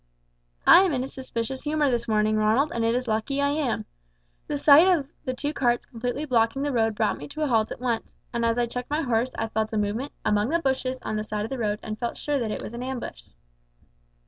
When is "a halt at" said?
7.43-7.79